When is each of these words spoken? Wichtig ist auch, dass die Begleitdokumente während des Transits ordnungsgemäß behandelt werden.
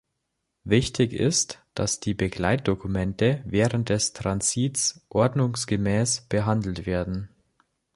Wichtig 0.63 1.13
ist 1.13 1.59
auch, 1.61 1.67
dass 1.75 1.99
die 1.99 2.15
Begleitdokumente 2.15 3.43
während 3.45 3.89
des 3.89 4.13
Transits 4.13 5.05
ordnungsgemäß 5.09 6.21
behandelt 6.27 6.87
werden. 6.87 7.29